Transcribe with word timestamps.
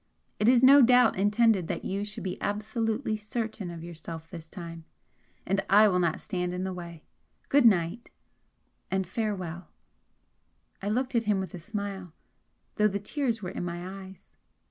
It 0.39 0.49
is 0.49 0.63
no 0.63 0.81
doubt 0.81 1.15
intended 1.15 1.67
that 1.67 1.85
you 1.85 2.03
should 2.03 2.23
be 2.23 2.41
absolutely 2.41 3.15
certain 3.17 3.69
of 3.69 3.83
yourself 3.83 4.27
this 4.27 4.49
time. 4.49 4.83
And 5.45 5.63
I 5.69 5.87
will 5.89 5.99
not 5.99 6.19
stand 6.19 6.53
in 6.53 6.63
the 6.63 6.73
way. 6.73 7.03
Good 7.49 7.67
night, 7.67 8.09
and 8.89 9.05
farewell!" 9.05 9.67
I 10.81 10.89
looked 10.89 11.13
at 11.13 11.25
him 11.25 11.39
with 11.39 11.53
a 11.53 11.59
smile, 11.59 12.13
though 12.77 12.87
the 12.87 12.99
tears 12.99 13.43
were 13.43 13.51
in 13.51 13.63
my 13.63 14.01
eyes. 14.07 14.33